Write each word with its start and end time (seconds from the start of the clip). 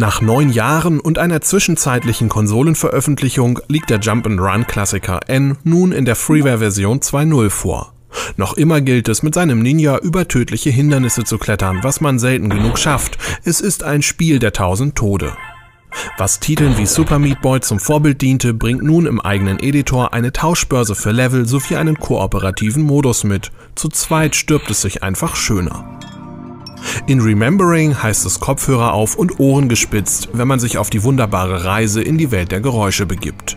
Nach 0.00 0.22
neun 0.22 0.48
Jahren 0.50 0.98
und 0.98 1.18
einer 1.18 1.42
zwischenzeitlichen 1.42 2.30
Konsolenveröffentlichung 2.30 3.58
liegt 3.68 3.90
der 3.90 3.98
Jump-and-Run-Klassiker 3.98 5.20
N 5.26 5.58
nun 5.62 5.92
in 5.92 6.06
der 6.06 6.16
Freeware-Version 6.16 7.00
2.0 7.00 7.50
vor. 7.50 7.92
Noch 8.38 8.54
immer 8.56 8.80
gilt 8.80 9.10
es, 9.10 9.22
mit 9.22 9.34
seinem 9.34 9.60
Ninja 9.60 9.98
über 9.98 10.26
tödliche 10.26 10.70
Hindernisse 10.70 11.24
zu 11.24 11.36
klettern, 11.36 11.80
was 11.82 12.00
man 12.00 12.18
selten 12.18 12.48
genug 12.48 12.78
schafft. 12.78 13.18
Es 13.44 13.60
ist 13.60 13.82
ein 13.82 14.00
Spiel 14.00 14.38
der 14.38 14.54
tausend 14.54 14.96
Tode. 14.96 15.34
Was 16.16 16.40
Titeln 16.40 16.78
wie 16.78 16.86
Super 16.86 17.18
Meat 17.18 17.42
Boy 17.42 17.60
zum 17.60 17.78
Vorbild 17.78 18.22
diente, 18.22 18.54
bringt 18.54 18.82
nun 18.82 19.04
im 19.04 19.20
eigenen 19.20 19.58
Editor 19.58 20.14
eine 20.14 20.32
Tauschbörse 20.32 20.94
für 20.94 21.10
Level 21.10 21.46
sowie 21.46 21.76
einen 21.76 22.00
kooperativen 22.00 22.82
Modus 22.82 23.22
mit. 23.22 23.50
Zu 23.74 23.90
zweit 23.90 24.34
stirbt 24.34 24.70
es 24.70 24.80
sich 24.80 25.02
einfach 25.02 25.36
schöner. 25.36 26.00
In 27.06 27.20
Remembering 27.20 28.02
heißt 28.02 28.26
es 28.26 28.40
Kopfhörer 28.40 28.92
auf 28.92 29.16
und 29.16 29.40
Ohren 29.40 29.68
gespitzt, 29.68 30.28
wenn 30.32 30.48
man 30.48 30.60
sich 30.60 30.78
auf 30.78 30.90
die 30.90 31.02
wunderbare 31.02 31.64
Reise 31.64 32.02
in 32.02 32.18
die 32.18 32.30
Welt 32.30 32.52
der 32.52 32.60
Geräusche 32.60 33.06
begibt. 33.06 33.56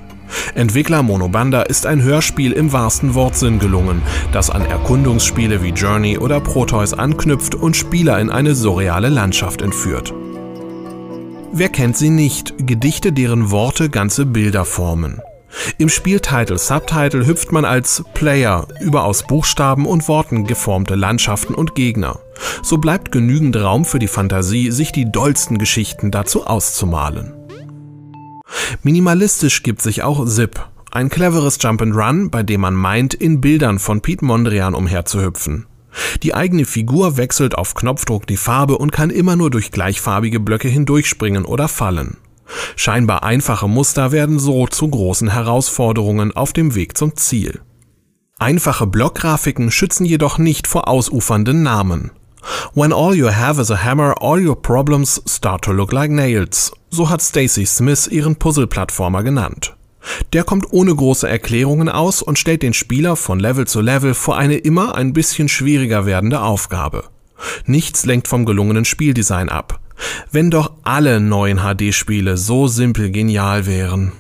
Entwickler 0.55 1.03
Monobanda 1.03 1.61
ist 1.63 1.85
ein 1.85 2.01
Hörspiel 2.01 2.51
im 2.51 2.73
wahrsten 2.73 3.13
Wortsinn 3.13 3.59
gelungen, 3.59 4.01
das 4.31 4.49
an 4.49 4.65
Erkundungsspiele 4.65 5.61
wie 5.61 5.69
Journey 5.69 6.17
oder 6.17 6.39
Proteus 6.39 6.93
anknüpft 6.93 7.55
und 7.55 7.75
Spieler 7.75 8.19
in 8.19 8.29
eine 8.29 8.55
surreale 8.55 9.09
Landschaft 9.09 9.61
entführt. 9.61 10.13
Wer 11.51 11.69
kennt 11.69 11.97
sie 11.97 12.09
nicht? 12.09 12.55
Gedichte, 12.65 13.11
deren 13.11 13.51
Worte 13.51 13.89
ganze 13.89 14.25
Bilder 14.25 14.65
formen. 14.65 15.21
Im 15.77 15.89
Spieltitel 15.89 16.57
Subtitle 16.57 17.27
hüpft 17.27 17.51
man 17.51 17.63
als 17.63 18.03
Player 18.15 18.67
über 18.81 19.03
aus 19.03 19.23
Buchstaben 19.27 19.85
und 19.85 20.07
Worten 20.07 20.45
geformte 20.45 20.95
Landschaften 20.95 21.53
und 21.53 21.75
Gegner. 21.75 22.19
So 22.61 22.77
bleibt 22.77 23.11
genügend 23.11 23.55
Raum 23.57 23.85
für 23.85 23.99
die 23.99 24.07
Fantasie, 24.07 24.71
sich 24.71 24.91
die 24.91 25.11
dollsten 25.11 25.57
Geschichten 25.57 26.11
dazu 26.11 26.45
auszumalen. 26.45 27.33
Minimalistisch 28.83 29.63
gibt 29.63 29.81
sich 29.81 30.03
auch 30.03 30.25
Zip, 30.27 30.59
ein 30.91 31.09
cleveres 31.09 31.57
Jump-and-Run, 31.59 32.29
bei 32.29 32.43
dem 32.43 32.61
man 32.61 32.75
meint, 32.75 33.13
in 33.13 33.41
Bildern 33.41 33.79
von 33.79 34.01
Pete 34.01 34.23
Mondrian 34.23 34.75
umherzuhüpfen. 34.75 35.65
Die 36.21 36.33
eigene 36.33 36.65
Figur 36.65 37.17
wechselt 37.17 37.55
auf 37.55 37.75
Knopfdruck 37.75 38.27
die 38.27 38.37
Farbe 38.37 38.77
und 38.77 38.91
kann 38.91 39.09
immer 39.09 39.35
nur 39.35 39.49
durch 39.49 39.71
gleichfarbige 39.71 40.39
Blöcke 40.39 40.67
hindurchspringen 40.67 41.45
oder 41.45 41.67
fallen. 41.67 42.17
Scheinbar 42.75 43.23
einfache 43.23 43.67
Muster 43.67 44.11
werden 44.11 44.39
so 44.39 44.67
zu 44.67 44.87
großen 44.87 45.29
Herausforderungen 45.29 46.35
auf 46.35 46.53
dem 46.53 46.75
Weg 46.75 46.97
zum 46.97 47.15
Ziel. 47.15 47.61
Einfache 48.37 48.87
Blockgrafiken 48.87 49.71
schützen 49.71 50.05
jedoch 50.05 50.37
nicht 50.37 50.67
vor 50.67 50.87
ausufernden 50.87 51.63
Namen. 51.63 52.11
When 52.73 52.91
all 52.91 53.15
you 53.15 53.29
have 53.29 53.61
is 53.61 53.71
a 53.71 53.83
hammer, 53.83 54.13
all 54.19 54.39
your 54.39 54.55
problems 54.55 55.21
start 55.27 55.63
to 55.63 55.71
look 55.71 55.91
like 55.91 56.11
nails. 56.11 56.71
So 56.89 57.09
hat 57.09 57.21
Stacy 57.21 57.65
Smith 57.65 58.07
ihren 58.07 58.35
Puzzle-Plattformer 58.35 59.23
genannt. 59.23 59.75
Der 60.33 60.43
kommt 60.43 60.71
ohne 60.71 60.93
große 60.93 61.27
Erklärungen 61.27 61.89
aus 61.89 62.21
und 62.21 62.37
stellt 62.37 62.61
den 62.61 62.73
Spieler 62.73 63.15
von 63.15 63.39
Level 63.39 63.67
zu 63.67 63.81
Level 63.81 64.13
vor 64.13 64.37
eine 64.37 64.57
immer 64.57 64.95
ein 64.95 65.13
bisschen 65.13 65.47
schwieriger 65.47 66.05
werdende 66.05 66.41
Aufgabe. 66.41 67.05
Nichts 67.65 68.05
lenkt 68.05 68.27
vom 68.27 68.45
gelungenen 68.45 68.85
Spieldesign 68.85 69.49
ab. 69.49 69.79
Wenn 70.31 70.51
doch 70.51 70.71
alle 70.83 71.19
neuen 71.19 71.59
HD-Spiele 71.59 72.37
so 72.37 72.67
simpel 72.67 73.11
genial 73.11 73.65
wären. 73.65 74.11